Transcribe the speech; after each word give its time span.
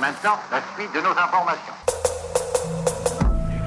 Maintenant, 0.00 0.38
la 0.52 0.62
suite 0.76 0.94
de 0.94 1.00
nos 1.00 1.10
informations. 1.10 1.74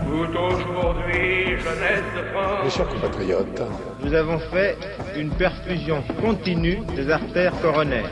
aujourd'hui, 0.07 1.57
jeunesse 1.59 2.05
de 2.15 2.23
France. 2.31 2.63
Mes 2.63 2.69
chers 2.69 2.87
compatriotes, 2.87 3.61
nous 4.01 4.13
avons 4.13 4.39
fait 4.39 4.77
une 5.17 5.29
perfusion 5.31 6.01
continue 6.21 6.79
des 6.95 7.09
artères 7.09 7.59
coronaires. 7.61 8.09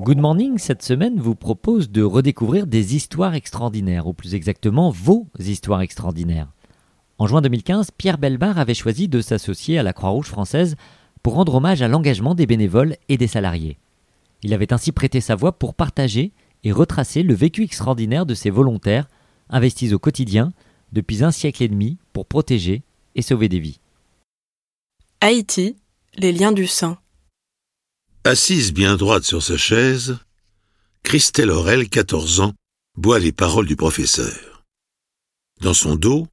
Good 0.00 0.18
Morning, 0.18 0.58
cette 0.58 0.82
semaine, 0.82 1.18
vous 1.18 1.34
propose 1.34 1.90
de 1.90 2.02
redécouvrir 2.02 2.66
des 2.66 2.94
histoires 2.94 3.34
extraordinaires, 3.34 4.06
ou 4.06 4.12
plus 4.12 4.34
exactement 4.34 4.90
vos 4.90 5.28
histoires 5.38 5.80
extraordinaires. 5.80 6.48
En 7.16 7.26
juin 7.26 7.40
2015, 7.40 7.92
Pierre 7.92 8.18
Belbar 8.18 8.58
avait 8.58 8.74
choisi 8.74 9.08
de 9.08 9.22
s'associer 9.22 9.78
à 9.78 9.82
la 9.82 9.94
Croix-Rouge 9.94 10.26
française 10.26 10.76
pour 11.22 11.34
rendre 11.34 11.54
hommage 11.54 11.80
à 11.80 11.88
l'engagement 11.88 12.34
des 12.34 12.46
bénévoles 12.46 12.96
et 13.08 13.16
des 13.16 13.28
salariés. 13.28 13.78
Il 14.42 14.54
avait 14.54 14.72
ainsi 14.72 14.92
prêté 14.92 15.20
sa 15.20 15.36
voix 15.36 15.52
pour 15.52 15.74
partager 15.74 16.32
et 16.64 16.72
retracer 16.72 17.22
le 17.22 17.34
vécu 17.34 17.62
extraordinaire 17.62 18.26
de 18.26 18.34
ces 18.34 18.50
volontaires 18.50 19.08
investis 19.48 19.92
au 19.92 19.98
quotidien 19.98 20.52
depuis 20.92 21.22
un 21.22 21.30
siècle 21.30 21.62
et 21.62 21.68
demi 21.68 21.98
pour 22.12 22.26
protéger 22.26 22.82
et 23.14 23.22
sauver 23.22 23.48
des 23.48 23.60
vies. 23.60 23.80
Haïti, 25.20 25.76
les 26.16 26.32
liens 26.32 26.52
du 26.52 26.66
sang. 26.66 26.96
Assise 28.24 28.72
bien 28.72 28.96
droite 28.96 29.24
sur 29.24 29.42
sa 29.42 29.56
chaise, 29.56 30.18
Christelle 31.02 31.50
Aurel, 31.50 31.88
14 31.88 32.40
ans, 32.40 32.52
boit 32.96 33.18
les 33.18 33.32
paroles 33.32 33.66
du 33.66 33.76
professeur. 33.76 34.64
Dans 35.60 35.74
son 35.74 35.96
dos, 35.96 36.28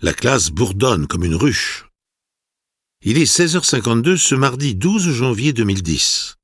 la 0.00 0.12
classe 0.12 0.50
bourdonne 0.50 1.06
comme 1.06 1.24
une 1.24 1.34
ruche. 1.34 1.88
Il 3.02 3.18
est 3.18 3.24
16h52 3.24 4.16
ce 4.16 4.34
mardi 4.34 4.74
12 4.74 5.10
janvier 5.10 5.52
2010. 5.52 6.35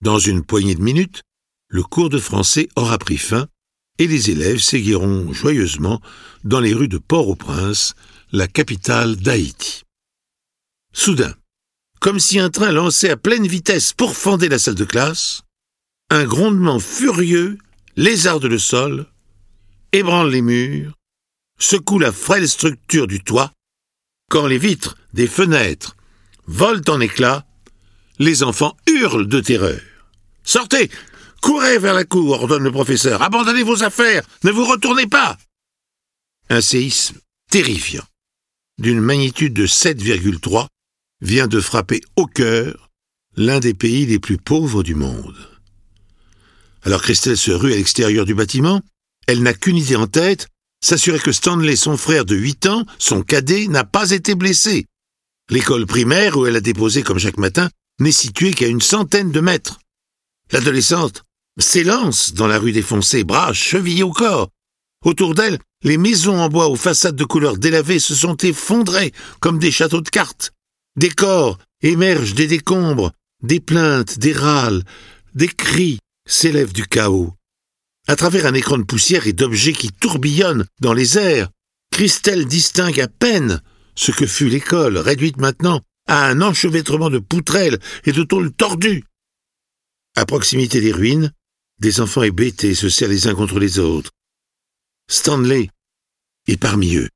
Dans 0.00 0.20
une 0.20 0.44
poignée 0.44 0.76
de 0.76 0.82
minutes, 0.82 1.22
le 1.68 1.82
cours 1.82 2.08
de 2.08 2.18
français 2.18 2.68
aura 2.76 2.98
pris 2.98 3.18
fin 3.18 3.48
et 3.98 4.06
les 4.06 4.30
élèves 4.30 4.60
séguiront 4.60 5.32
joyeusement 5.32 6.00
dans 6.44 6.60
les 6.60 6.72
rues 6.72 6.88
de 6.88 6.98
Port-au-Prince, 6.98 7.94
la 8.30 8.46
capitale 8.46 9.16
d'Haïti. 9.16 9.82
Soudain, 10.92 11.34
comme 12.00 12.20
si 12.20 12.38
un 12.38 12.48
train 12.48 12.70
lançait 12.70 13.10
à 13.10 13.16
pleine 13.16 13.48
vitesse 13.48 13.92
pour 13.92 14.16
fonder 14.16 14.48
la 14.48 14.60
salle 14.60 14.76
de 14.76 14.84
classe, 14.84 15.42
un 16.10 16.24
grondement 16.24 16.78
furieux 16.78 17.58
lézarde 17.96 18.44
le 18.44 18.58
sol, 18.58 19.06
ébranle 19.90 20.30
les 20.30 20.42
murs, 20.42 20.94
secoue 21.58 21.98
la 21.98 22.12
frêle 22.12 22.48
structure 22.48 23.08
du 23.08 23.24
toit, 23.24 23.50
quand 24.30 24.46
les 24.46 24.58
vitres 24.58 24.96
des 25.12 25.26
fenêtres 25.26 25.96
volent 26.46 26.82
en 26.86 27.00
éclats, 27.00 27.47
les 28.18 28.42
enfants 28.42 28.76
hurlent 28.86 29.28
de 29.28 29.40
terreur. 29.40 29.80
Sortez 30.44 30.90
Courez 31.40 31.78
vers 31.78 31.94
la 31.94 32.04
cour, 32.04 32.32
ordonne 32.32 32.64
le 32.64 32.72
professeur. 32.72 33.22
Abandonnez 33.22 33.62
vos 33.62 33.82
affaires. 33.82 34.24
Ne 34.44 34.50
vous 34.50 34.64
retournez 34.64 35.06
pas. 35.06 35.38
Un 36.50 36.60
séisme 36.60 37.18
terrifiant, 37.50 38.04
d'une 38.78 39.00
magnitude 39.00 39.54
de 39.54 39.66
7,3, 39.66 40.66
vient 41.20 41.46
de 41.46 41.60
frapper 41.60 42.00
au 42.16 42.26
cœur 42.26 42.90
l'un 43.36 43.60
des 43.60 43.74
pays 43.74 44.06
les 44.06 44.18
plus 44.18 44.38
pauvres 44.38 44.82
du 44.82 44.94
monde. 44.94 45.36
Alors 46.82 47.02
Christelle 47.02 47.36
se 47.36 47.50
rue 47.50 47.72
à 47.72 47.76
l'extérieur 47.76 48.24
du 48.24 48.34
bâtiment. 48.34 48.80
Elle 49.26 49.42
n'a 49.42 49.54
qu'une 49.54 49.76
idée 49.76 49.96
en 49.96 50.06
tête, 50.06 50.48
s'assurer 50.82 51.18
que 51.18 51.32
Stanley, 51.32 51.76
son 51.76 51.96
frère 51.96 52.24
de 52.24 52.34
8 52.34 52.66
ans, 52.66 52.84
son 52.98 53.22
cadet, 53.22 53.68
n'a 53.68 53.84
pas 53.84 54.10
été 54.10 54.34
blessé. 54.34 54.86
L'école 55.50 55.86
primaire 55.86 56.36
où 56.36 56.46
elle 56.46 56.56
a 56.56 56.60
déposé 56.60 57.02
comme 57.02 57.18
chaque 57.18 57.38
matin 57.38 57.68
n'est 57.98 58.12
située 58.12 58.52
qu'à 58.52 58.66
une 58.66 58.80
centaine 58.80 59.32
de 59.32 59.40
mètres. 59.40 59.78
L'adolescente 60.52 61.24
s'élance 61.58 62.34
dans 62.34 62.46
la 62.46 62.58
rue 62.58 62.72
défoncée, 62.72 63.24
bras 63.24 63.52
chevillés 63.52 64.02
au 64.02 64.12
corps. 64.12 64.48
Autour 65.04 65.34
d'elle, 65.34 65.58
les 65.82 65.98
maisons 65.98 66.40
en 66.40 66.48
bois 66.48 66.68
aux 66.68 66.76
façades 66.76 67.16
de 67.16 67.24
couleur 67.24 67.56
délavées 67.56 67.98
se 67.98 68.14
sont 68.14 68.36
effondrées 68.36 69.12
comme 69.40 69.58
des 69.58 69.70
châteaux 69.70 70.00
de 70.00 70.08
cartes. 70.08 70.52
Des 70.96 71.10
corps 71.10 71.58
émergent 71.82 72.34
des 72.34 72.46
décombres, 72.46 73.12
des 73.42 73.60
plaintes, 73.60 74.18
des 74.18 74.32
râles, 74.32 74.82
des 75.34 75.48
cris 75.48 75.98
s'élèvent 76.28 76.72
du 76.72 76.86
chaos. 76.86 77.32
À 78.08 78.16
travers 78.16 78.46
un 78.46 78.54
écran 78.54 78.78
de 78.78 78.84
poussière 78.84 79.26
et 79.26 79.32
d'objets 79.32 79.72
qui 79.72 79.90
tourbillonnent 79.92 80.66
dans 80.80 80.92
les 80.92 81.18
airs, 81.18 81.50
Christelle 81.92 82.46
distingue 82.46 83.00
à 83.00 83.08
peine 83.08 83.60
ce 83.94 84.12
que 84.12 84.26
fut 84.26 84.48
l'école, 84.48 84.98
réduite 84.98 85.38
maintenant 85.38 85.80
à 86.08 86.26
un 86.26 86.40
enchevêtrement 86.42 87.10
de 87.10 87.18
poutrelles 87.18 87.78
et 88.04 88.12
de 88.12 88.24
tôles 88.24 88.52
tordues. 88.52 89.04
À 90.16 90.26
proximité 90.26 90.80
des 90.80 90.92
ruines, 90.92 91.32
des 91.78 92.00
enfants 92.00 92.24
hébétés 92.24 92.74
se 92.74 92.88
serrent 92.88 93.10
les 93.10 93.28
uns 93.28 93.34
contre 93.34 93.60
les 93.60 93.78
autres. 93.78 94.10
Stanley 95.08 95.70
est 96.48 96.56
parmi 96.56 96.96
eux. 96.96 97.08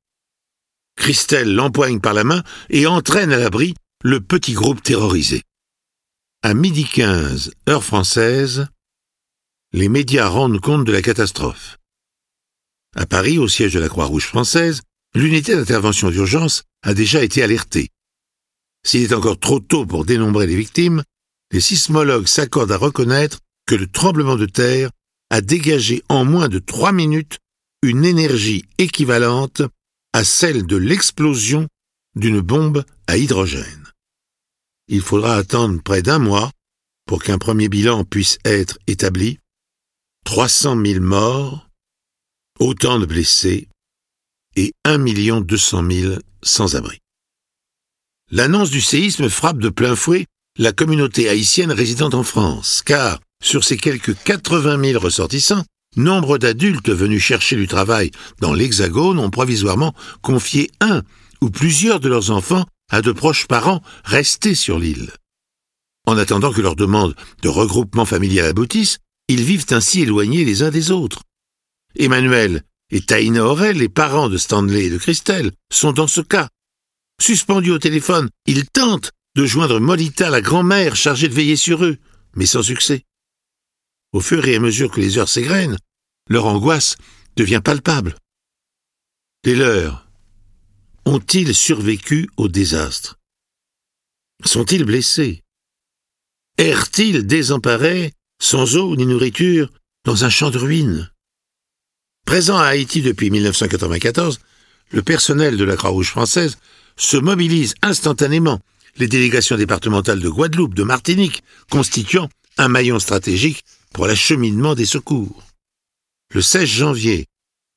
Christelle 0.97 1.55
l'empoigne 1.55 2.01
par 2.01 2.15
la 2.15 2.23
main 2.23 2.45
et 2.71 2.87
entraîne 2.87 3.33
à 3.33 3.39
l'abri 3.39 3.75
le 4.05 4.21
petit 4.21 4.53
groupe 4.53 4.83
terrorisé. 4.83 5.43
À 6.43 6.55
midi 6.55 6.85
15, 6.85 7.53
heure 7.69 7.85
française, 7.85 8.69
les 9.73 9.89
médias 9.89 10.29
rendent 10.29 10.61
compte 10.61 10.85
de 10.85 10.93
la 10.93 11.03
catastrophe. 11.03 11.79
À 12.95 13.07
Paris, 13.07 13.39
au 13.39 13.49
siège 13.49 13.73
de 13.73 13.81
la 13.81 13.89
Croix-Rouge 13.89 14.27
française, 14.27 14.83
l'unité 15.15 15.55
d'intervention 15.55 16.11
d'urgence 16.11 16.65
a 16.83 16.95
déjà 16.95 17.23
été 17.23 17.43
alertée. 17.43 17.89
S'il 18.85 19.03
est 19.03 19.15
encore 19.15 19.39
trop 19.39 19.61
tôt 19.61 19.87
pour 19.87 20.05
dénombrer 20.05 20.47
les 20.47 20.57
victimes, 20.57 21.03
les 21.53 21.61
sismologues 21.61 22.27
s'accordent 22.27 22.73
à 22.73 22.77
reconnaître 22.77 23.39
que 23.67 23.75
le 23.75 23.87
tremblement 23.87 24.37
de 24.37 24.47
terre 24.47 24.91
a 25.31 25.41
dégagé 25.41 26.03
en 26.09 26.25
moins 26.25 26.49
de 26.49 26.59
trois 26.59 26.93
minutes 26.93 27.39
une 27.83 28.05
énergie 28.05 28.65
équivalente 28.79 29.63
à 30.13 30.25
celle 30.25 30.67
de 30.67 30.77
l'explosion 30.77 31.69
d'une 32.17 32.41
bombe 32.41 32.85
à 33.07 33.17
hydrogène. 33.17 33.89
Il 34.89 35.01
faudra 35.01 35.37
attendre 35.37 35.81
près 35.83 36.03
d'un 36.03 36.19
mois 36.19 36.51
pour 37.07 37.23
qu'un 37.23 37.39
premier 37.39 37.69
bilan 37.69 38.05
puisse 38.05 38.39
être 38.45 38.79
établi. 38.87 39.39
300 40.25 40.81
000 40.85 41.01
morts, 41.01 41.69
autant 42.59 42.99
de 42.99 43.07
blessés 43.07 43.69
et 44.55 44.73
1 44.85 45.41
200 45.41 45.91
000 45.91 46.15
sans-abri. 46.43 47.02
L'annonce 48.35 48.71
du 48.71 48.81
séisme 48.81 49.29
frappe 49.29 49.59
de 49.59 49.69
plein 49.69 49.95
fouet 49.95 50.25
la 50.57 50.73
communauté 50.73 51.29
haïtienne 51.29 51.71
résidente 51.71 52.15
en 52.15 52.23
France, 52.23 52.81
car 52.83 53.21
sur 53.45 53.63
ces 53.63 53.77
quelques 53.77 54.15
80 54.25 54.83
000 54.83 54.99
ressortissants, 54.99 55.65
nombre 55.97 56.39
d'adultes 56.39 56.89
venus 56.89 57.23
chercher 57.23 57.57
du 57.57 57.69
travail 57.69 58.11
dans 58.41 58.55
l'Hexagone 58.55 59.19
ont 59.19 59.29
provisoirement 59.29 59.95
confié 60.23 60.71
un 60.81 61.03
ou 61.43 61.51
plusieurs 61.51 62.01
de 62.01 62.09
leurs 62.09 62.31
enfants 62.31 62.65
à 62.91 63.03
de 63.03 63.13
proches 63.13 63.47
parents 63.47 63.83
restés 64.03 64.55
sur 64.55 64.79
l'île. 64.79 65.11
En 66.07 66.17
attendant 66.17 66.53
que 66.53 66.63
leur 66.63 66.75
demande 66.75 67.15
de 67.43 67.51
regroupement 67.51 68.07
familial 68.07 68.47
aboutisse, 68.47 68.97
ils 69.29 69.43
vivent 69.43 69.67
ainsi 69.73 70.01
éloignés 70.01 70.47
les 70.47 70.63
uns 70.63 70.71
des 70.71 70.91
autres. 70.91 71.21
Emmanuel 71.99 72.63
et 72.91 73.03
Taïna 73.03 73.45
Aurel, 73.45 73.77
les 73.77 73.91
parents 73.91 74.31
de 74.31 74.39
Stanley 74.39 74.87
et 74.87 74.91
de 74.91 74.97
Christelle, 74.97 75.53
sont 75.71 75.93
dans 75.93 76.07
ce 76.07 76.23
cas. 76.23 76.49
Suspendus 77.23 77.71
au 77.71 77.79
téléphone, 77.79 78.29
ils 78.47 78.69
tentent 78.69 79.13
de 79.37 79.47
joindre 79.47 79.79
Molita, 79.79 80.29
la 80.29 80.41
grand-mère 80.41 80.97
chargée 80.97 81.29
de 81.29 81.35
veiller 81.35 81.55
sur 81.55 81.85
eux, 81.85 81.99
mais 82.35 82.47
sans 82.47 82.65
succès. 82.65 83.05
Au 84.13 84.21
fur 84.21 84.45
et 84.49 84.57
à 84.57 84.59
mesure 84.59 84.91
que 84.91 85.01
les 85.01 85.19
heures 85.19 85.29
s'égrènent, 85.29 85.79
leur 86.29 86.47
angoisse 86.47 86.97
devient 87.37 87.61
palpable. 87.65 88.17
Les 89.45 89.55
leurs 89.55 90.05
ont-ils 91.05 91.55
survécu 91.55 92.29
au 92.37 92.49
désastre? 92.49 93.21
Sont-ils 94.45 94.85
blessés? 94.85 95.45
Errent-ils 96.59 97.25
désemparés, 97.25 98.15
sans 98.43 98.77
eau 98.77 98.97
ni 98.97 99.07
nourriture, 99.07 99.71
dans 100.05 100.25
un 100.25 100.29
champ 100.29 100.51
de 100.51 100.59
ruines? 100.59 101.09
Présent 102.27 102.59
à 102.59 102.65
Haïti 102.65 103.01
depuis 103.01 103.31
1994, 103.31 104.41
le 104.93 105.03
personnel 105.03 105.57
de 105.57 105.65
la 105.65 105.77
Croix-Rouge 105.77 106.11
française 106.11 106.59
se 106.97 107.17
mobilise 107.17 107.75
instantanément 107.83 108.61
les 108.97 109.09
délégations 109.09 109.57
départementales 109.57 110.21
de 110.21 110.29
Guadeloupe, 110.29 110.75
de 110.75 110.83
Martinique, 110.83 111.43
constituant 111.71 112.29
un 112.59 112.69
maillon 112.69 112.99
stratégique 112.99 113.65
pour 113.95 114.07
l'acheminement 114.07 114.75
des 114.75 114.85
secours. 114.85 115.43
Le 116.35 116.43
16 116.43 116.69
janvier, 116.69 117.27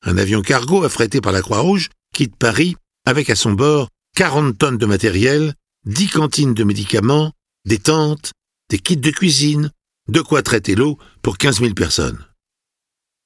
un 0.03 0.17
avion 0.17 0.41
cargo 0.41 0.83
affrété 0.83 1.21
par 1.21 1.31
la 1.31 1.41
Croix-Rouge 1.41 1.89
quitte 2.13 2.35
Paris 2.35 2.75
avec 3.05 3.29
à 3.29 3.35
son 3.35 3.53
bord 3.53 3.89
40 4.15 4.57
tonnes 4.57 4.77
de 4.77 4.85
matériel, 4.85 5.53
10 5.85 6.09
cantines 6.09 6.53
de 6.53 6.63
médicaments, 6.63 7.31
des 7.65 7.79
tentes, 7.79 8.33
des 8.69 8.79
kits 8.79 8.97
de 8.97 9.11
cuisine, 9.11 9.71
de 10.07 10.21
quoi 10.21 10.41
traiter 10.41 10.75
l'eau 10.75 10.97
pour 11.21 11.37
15 11.37 11.59
000 11.59 11.73
personnes. 11.73 12.23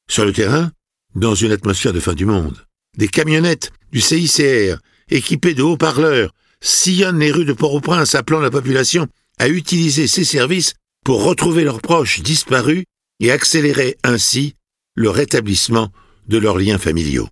Sur 0.09 0.25
le 0.25 0.33
terrain, 0.33 0.71
dans 1.15 1.35
une 1.35 1.51
atmosphère 1.51 1.93
de 1.93 1.99
fin 1.99 2.13
du 2.13 2.25
monde, 2.25 2.65
des 2.97 3.07
camionnettes 3.07 3.71
du 3.91 4.01
CICR, 4.01 4.77
équipées 5.09 5.53
de 5.53 5.63
haut-parleurs, 5.63 6.33
sillonnent 6.61 7.19
les 7.19 7.31
rues 7.31 7.45
de 7.45 7.53
Port-au-Prince 7.53 8.15
appelant 8.15 8.39
la 8.39 8.51
population 8.51 9.07
à 9.37 9.47
utiliser 9.47 10.07
ces 10.07 10.25
services 10.25 10.73
pour 11.05 11.23
retrouver 11.23 11.63
leurs 11.63 11.81
proches 11.81 12.21
disparus 12.21 12.83
et 13.19 13.31
accélérer 13.31 13.97
ainsi 14.03 14.55
le 14.95 15.09
rétablissement 15.09 15.91
de 16.27 16.37
leurs 16.37 16.57
liens 16.57 16.77
familiaux. 16.77 17.29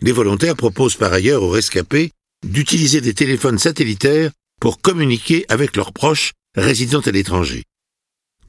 Les 0.00 0.12
volontaires 0.12 0.56
proposent 0.56 0.96
par 0.96 1.12
ailleurs 1.12 1.42
aux 1.42 1.50
rescapés 1.50 2.10
d'utiliser 2.44 3.00
des 3.00 3.14
téléphones 3.14 3.58
satellitaires 3.58 4.32
pour 4.60 4.80
communiquer 4.80 5.44
avec 5.48 5.76
leurs 5.76 5.92
proches 5.92 6.32
résidant 6.56 7.00
à 7.00 7.10
l'étranger. 7.10 7.64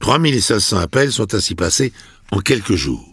3500 0.00 0.78
appels 0.78 1.12
sont 1.12 1.34
ainsi 1.34 1.54
passés 1.54 1.92
en 2.32 2.40
quelques 2.40 2.74
jours. 2.74 3.08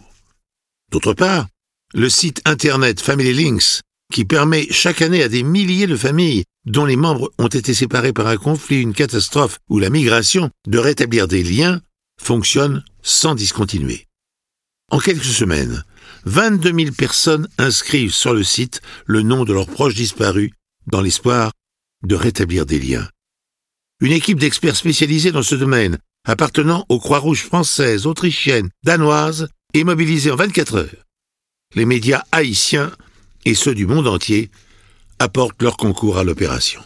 D'autre 0.90 1.14
part, 1.14 1.46
le 1.94 2.08
site 2.08 2.40
internet 2.44 3.00
Family 3.00 3.34
Links, 3.34 3.80
qui 4.12 4.24
permet 4.24 4.66
chaque 4.70 5.02
année 5.02 5.22
à 5.22 5.28
des 5.28 5.42
milliers 5.42 5.86
de 5.86 5.96
familles 5.96 6.44
dont 6.64 6.84
les 6.84 6.96
membres 6.96 7.32
ont 7.38 7.48
été 7.48 7.74
séparés 7.74 8.12
par 8.12 8.26
un 8.26 8.36
conflit, 8.36 8.80
une 8.80 8.94
catastrophe 8.94 9.58
ou 9.68 9.78
la 9.78 9.90
migration 9.90 10.50
de 10.66 10.78
rétablir 10.78 11.28
des 11.28 11.42
liens, 11.42 11.80
fonctionne 12.20 12.84
sans 13.02 13.34
discontinuer. 13.34 14.06
En 14.90 14.98
quelques 14.98 15.24
semaines, 15.24 15.84
22 16.24 16.72
000 16.84 16.94
personnes 16.94 17.48
inscrivent 17.58 18.14
sur 18.14 18.32
le 18.32 18.44
site 18.44 18.80
le 19.06 19.22
nom 19.22 19.44
de 19.44 19.52
leurs 19.52 19.66
proches 19.66 19.94
disparus 19.94 20.50
dans 20.86 21.00
l'espoir 21.00 21.52
de 22.04 22.14
rétablir 22.14 22.66
des 22.66 22.78
liens. 22.78 23.08
Une 24.00 24.12
équipe 24.12 24.38
d'experts 24.38 24.76
spécialisés 24.76 25.32
dans 25.32 25.42
ce 25.42 25.54
domaine, 25.54 25.98
appartenant 26.24 26.84
aux 26.88 26.98
Croix-Rouges 26.98 27.44
françaises, 27.44 28.06
autrichiennes, 28.06 28.70
danoises, 28.84 29.48
est 29.74 29.84
mobilisée 29.84 30.30
en 30.30 30.36
24 30.36 30.76
heures. 30.76 31.01
Les 31.74 31.86
médias 31.86 32.24
haïtiens 32.32 32.92
et 33.44 33.54
ceux 33.54 33.74
du 33.74 33.86
monde 33.86 34.06
entier 34.06 34.50
apportent 35.18 35.62
leur 35.62 35.76
concours 35.76 36.18
à 36.18 36.24
l'opération. 36.24 36.82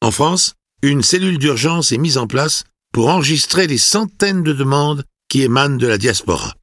En 0.00 0.10
France, 0.10 0.54
une 0.82 1.02
cellule 1.02 1.38
d'urgence 1.38 1.92
est 1.92 1.98
mise 1.98 2.18
en 2.18 2.26
place 2.26 2.64
pour 2.92 3.08
enregistrer 3.08 3.66
les 3.66 3.78
centaines 3.78 4.42
de 4.42 4.52
demandes 4.52 5.04
qui 5.28 5.42
émanent 5.42 5.76
de 5.76 5.86
la 5.86 5.98
diaspora. 5.98 6.54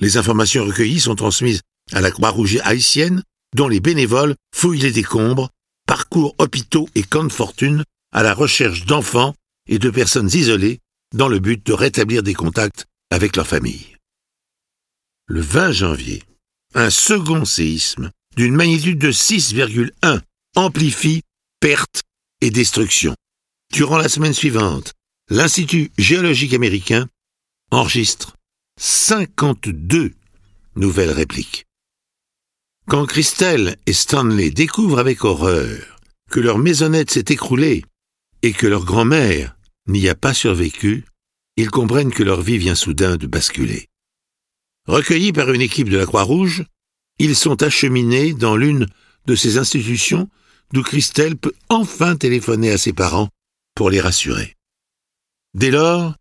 Les 0.00 0.16
informations 0.16 0.64
recueillies 0.64 1.00
sont 1.00 1.14
transmises 1.14 1.60
à 1.92 2.00
la 2.00 2.10
Croix-Rouge 2.10 2.58
haïtienne, 2.64 3.22
dont 3.54 3.68
les 3.68 3.80
bénévoles 3.80 4.34
fouillent 4.54 4.80
les 4.80 4.92
décombres, 4.92 5.50
parcourent 5.86 6.34
hôpitaux 6.38 6.88
et 6.94 7.02
camps 7.02 7.24
de 7.24 7.32
fortune 7.32 7.84
à 8.12 8.22
la 8.22 8.34
recherche 8.34 8.86
d'enfants 8.86 9.34
et 9.68 9.78
de 9.78 9.90
personnes 9.90 10.30
isolées 10.32 10.80
dans 11.14 11.28
le 11.28 11.38
but 11.38 11.64
de 11.64 11.72
rétablir 11.72 12.22
des 12.22 12.34
contacts 12.34 12.86
avec 13.10 13.36
leur 13.36 13.46
famille. 13.46 13.96
Le 15.26 15.40
20 15.40 15.72
janvier, 15.72 16.22
un 16.74 16.90
second 16.90 17.44
séisme 17.44 18.10
d'une 18.36 18.54
magnitude 18.54 18.98
de 18.98 19.10
6,1 19.10 20.20
amplifie 20.56 21.22
pertes 21.60 22.02
et 22.40 22.50
destructions. 22.50 23.14
Durant 23.72 23.98
la 23.98 24.08
semaine 24.08 24.34
suivante, 24.34 24.92
l'Institut 25.28 25.90
géologique 25.98 26.54
américain 26.54 27.08
enregistre 27.70 28.36
52 28.80 30.12
nouvelles 30.76 31.10
répliques. 31.10 31.66
Quand 32.88 33.06
Christelle 33.06 33.76
et 33.86 33.92
Stanley 33.92 34.50
découvrent 34.50 34.98
avec 34.98 35.24
horreur 35.24 36.00
que 36.30 36.40
leur 36.40 36.58
maisonnette 36.58 37.10
s'est 37.10 37.26
écroulée 37.28 37.84
et 38.42 38.52
que 38.52 38.66
leur 38.66 38.84
grand-mère 38.84 39.56
n'y 39.86 40.08
a 40.08 40.14
pas 40.14 40.34
survécu, 40.34 41.04
ils 41.56 41.70
comprennent 41.70 42.12
que 42.12 42.22
leur 42.22 42.40
vie 42.40 42.58
vient 42.58 42.74
soudain 42.74 43.16
de 43.16 43.26
basculer. 43.26 43.89
Recueillis 44.90 45.32
par 45.32 45.52
une 45.52 45.60
équipe 45.60 45.88
de 45.88 45.96
la 45.96 46.04
Croix-Rouge, 46.04 46.64
ils 47.20 47.36
sont 47.36 47.62
acheminés 47.62 48.34
dans 48.34 48.56
l'une 48.56 48.88
de 49.26 49.36
ces 49.36 49.56
institutions 49.56 50.28
d'où 50.72 50.82
Christelle 50.82 51.36
peut 51.36 51.54
enfin 51.68 52.16
téléphoner 52.16 52.72
à 52.72 52.76
ses 52.76 52.92
parents 52.92 53.28
pour 53.76 53.88
les 53.88 54.00
rassurer. 54.00 54.56
Dès 55.54 55.70
lors, 55.70 56.16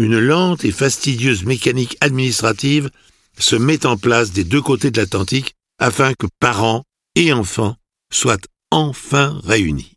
une 0.00 0.18
lente 0.18 0.64
et 0.64 0.72
fastidieuse 0.72 1.44
mécanique 1.44 1.96
administrative 2.00 2.90
se 3.38 3.54
met 3.54 3.86
en 3.86 3.96
place 3.96 4.32
des 4.32 4.42
deux 4.42 4.62
côtés 4.62 4.90
de 4.90 5.00
l'Atlantique 5.00 5.54
afin 5.78 6.12
que 6.14 6.26
parents 6.40 6.82
et 7.14 7.32
enfants 7.32 7.76
soient 8.12 8.36
enfin 8.72 9.40
réunis. 9.44 9.94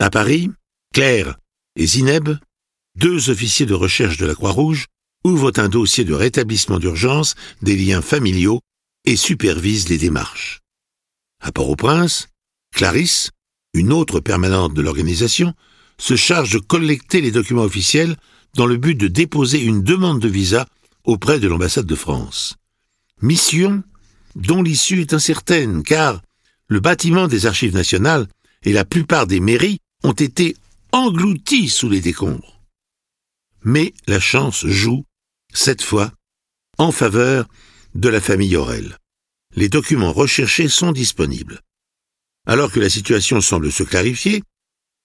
À 0.00 0.10
Paris, 0.10 0.50
Claire 0.92 1.36
et 1.76 1.86
Zineb, 1.86 2.30
deux 2.96 3.30
officiers 3.30 3.66
de 3.66 3.74
recherche 3.74 4.16
de 4.16 4.26
la 4.26 4.34
Croix-Rouge, 4.34 4.86
ouvrent 5.24 5.52
un 5.56 5.68
dossier 5.68 6.04
de 6.04 6.14
rétablissement 6.14 6.78
d'urgence 6.78 7.34
des 7.62 7.76
liens 7.76 8.02
familiaux 8.02 8.60
et 9.04 9.16
supervisent 9.16 9.88
les 9.88 9.98
démarches. 9.98 10.60
À 11.40 11.52
Port-au-Prince, 11.52 12.28
Clarisse, 12.74 13.30
une 13.74 13.92
autre 13.92 14.20
permanente 14.20 14.74
de 14.74 14.82
l'organisation, 14.82 15.54
se 15.98 16.16
charge 16.16 16.52
de 16.52 16.58
collecter 16.58 17.20
les 17.20 17.30
documents 17.30 17.62
officiels 17.62 18.16
dans 18.54 18.66
le 18.66 18.76
but 18.76 18.94
de 18.94 19.08
déposer 19.08 19.62
une 19.62 19.82
demande 19.82 20.20
de 20.20 20.28
visa 20.28 20.66
auprès 21.04 21.40
de 21.40 21.48
l'ambassade 21.48 21.86
de 21.86 21.94
France. 21.94 22.56
Mission 23.20 23.82
dont 24.36 24.62
l'issue 24.62 25.00
est 25.00 25.14
incertaine, 25.14 25.82
car 25.82 26.20
le 26.68 26.80
bâtiment 26.80 27.28
des 27.28 27.46
archives 27.46 27.74
nationales 27.74 28.26
et 28.64 28.72
la 28.72 28.84
plupart 28.84 29.26
des 29.26 29.40
mairies 29.40 29.78
ont 30.02 30.12
été 30.12 30.56
engloutis 30.92 31.68
sous 31.68 31.88
les 31.88 32.00
décombres. 32.00 32.60
Mais 33.62 33.94
la 34.06 34.20
chance 34.20 34.66
joue, 34.66 35.04
cette 35.54 35.82
fois, 35.82 36.12
en 36.76 36.92
faveur 36.92 37.46
de 37.94 38.08
la 38.08 38.20
famille 38.20 38.56
Aurel. 38.56 38.98
Les 39.54 39.68
documents 39.68 40.12
recherchés 40.12 40.68
sont 40.68 40.92
disponibles. 40.92 41.60
Alors 42.46 42.70
que 42.70 42.80
la 42.80 42.90
situation 42.90 43.40
semble 43.40 43.72
se 43.72 43.84
clarifier, 43.84 44.42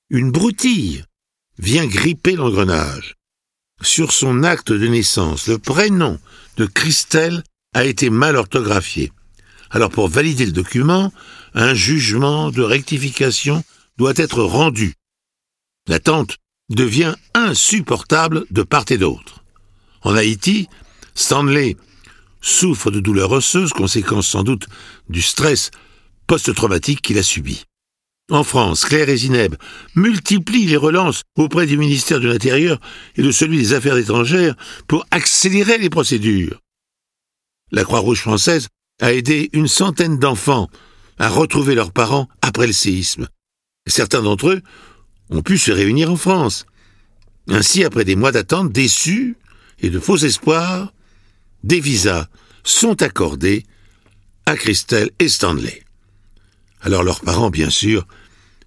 une 0.09 0.31
broutille 0.31 1.05
vient 1.59 1.85
gripper 1.85 2.35
l'engrenage. 2.35 3.15
Sur 3.81 4.11
son 4.11 4.43
acte 4.43 4.73
de 4.73 4.87
naissance, 4.87 5.47
le 5.47 5.59
prénom 5.59 6.19
de 6.57 6.65
Christelle 6.65 7.43
a 7.73 7.85
été 7.85 8.09
mal 8.09 8.35
orthographié. 8.35 9.11
Alors 9.69 9.91
pour 9.91 10.09
valider 10.09 10.45
le 10.45 10.51
document, 10.51 11.13
un 11.53 11.75
jugement 11.75 12.49
de 12.49 12.63
rectification 12.63 13.63
doit 13.97 14.13
être 14.15 14.41
rendu. 14.41 14.95
L'attente 15.87 16.37
devient 16.69 17.15
insupportable 17.35 18.45
de 18.51 18.63
part 18.63 18.85
et 18.89 18.97
d'autre. 18.97 19.38
En 20.01 20.15
Haïti, 20.15 20.67
Stanley 21.15 21.75
souffre 22.41 22.91
de 22.91 22.99
douleurs 22.99 23.31
osseuses, 23.31 23.73
conséquence 23.73 24.27
sans 24.27 24.43
doute 24.43 24.67
du 25.09 25.21
stress 25.21 25.71
post-traumatique 26.27 27.01
qu'il 27.01 27.17
a 27.17 27.23
subi. 27.23 27.65
En 28.31 28.43
France, 28.43 28.85
Claire 28.85 29.09
et 29.09 29.17
Zineb 29.17 29.55
multiplient 29.95 30.67
les 30.67 30.77
relances 30.77 31.23
auprès 31.35 31.65
du 31.65 31.77
ministère 31.77 32.19
de 32.19 32.27
l'Intérieur 32.27 32.79
et 33.15 33.23
de 33.23 33.31
celui 33.31 33.57
des 33.57 33.73
Affaires 33.73 33.97
étrangères 33.97 34.55
pour 34.87 35.05
accélérer 35.09 35.79
les 35.79 35.89
procédures. 35.89 36.59
La 37.71 37.83
Croix-Rouge 37.83 38.21
française 38.21 38.67
a 39.01 39.13
aidé 39.13 39.49
une 39.53 39.67
centaine 39.67 40.19
d'enfants 40.19 40.69
à 41.17 41.27
retrouver 41.27 41.73
leurs 41.73 41.91
parents 41.91 42.29
après 42.41 42.67
le 42.67 42.73
séisme. 42.73 43.27
Certains 43.87 44.21
d'entre 44.21 44.49
eux 44.49 44.61
ont 45.31 45.41
pu 45.41 45.57
se 45.57 45.71
réunir 45.71 46.11
en 46.11 46.15
France. 46.15 46.65
Ainsi, 47.47 47.83
après 47.83 48.05
des 48.05 48.15
mois 48.15 48.31
d'attente 48.31 48.71
déçus 48.71 49.37
et 49.81 49.89
de 49.89 49.99
faux 49.99 50.17
espoirs, 50.17 50.93
des 51.63 51.79
visas 51.79 52.27
sont 52.63 53.01
accordés 53.01 53.65
à 54.45 54.55
Christelle 54.55 55.11
et 55.19 55.27
Stanley. 55.27 55.83
Alors 56.81 57.03
leurs 57.03 57.21
parents, 57.21 57.49
bien 57.49 57.69
sûr, 57.69 58.07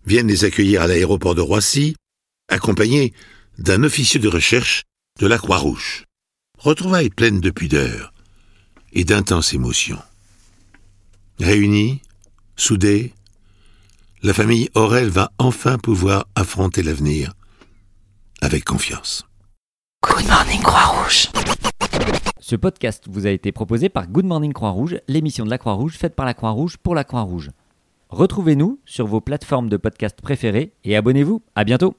viennent 0.06 0.28
les 0.28 0.44
accueillir 0.44 0.82
à 0.82 0.86
l'aéroport 0.86 1.34
de 1.34 1.40
Roissy, 1.40 1.96
accompagnés 2.48 3.12
d'un 3.58 3.82
officier 3.82 4.20
de 4.20 4.28
recherche 4.28 4.82
de 5.20 5.26
la 5.26 5.38
Croix-Rouge. 5.38 6.04
Retrouvailles 6.58 7.10
pleines 7.10 7.40
de 7.40 7.50
pudeur 7.50 8.12
et 8.92 9.04
d'intenses 9.04 9.54
émotions. 9.54 10.02
Réunis, 11.38 12.00
soudés, 12.56 13.14
la 14.22 14.32
famille 14.32 14.70
Aurel 14.74 15.08
va 15.08 15.32
enfin 15.38 15.78
pouvoir 15.78 16.26
affronter 16.34 16.82
l'avenir 16.82 17.32
avec 18.40 18.64
confiance. 18.64 19.24
Good 20.02 20.28
morning 20.28 20.60
Croix-Rouge. 20.62 21.28
Ce 22.40 22.56
podcast 22.56 23.04
vous 23.08 23.26
a 23.26 23.30
été 23.30 23.52
proposé 23.52 23.88
par 23.88 24.08
Good 24.08 24.24
Morning 24.26 24.52
Croix-Rouge, 24.52 24.98
l'émission 25.08 25.44
de 25.44 25.50
la 25.50 25.58
Croix-Rouge 25.58 25.96
faite 25.96 26.14
par 26.14 26.26
la 26.26 26.34
Croix-Rouge 26.34 26.76
pour 26.76 26.94
la 26.94 27.04
Croix-Rouge. 27.04 27.50
Retrouvez-nous 28.08 28.80
sur 28.84 29.06
vos 29.06 29.20
plateformes 29.20 29.68
de 29.68 29.76
podcast 29.76 30.20
préférées 30.20 30.72
et 30.84 30.96
abonnez-vous. 30.96 31.42
À 31.54 31.64
bientôt. 31.64 31.94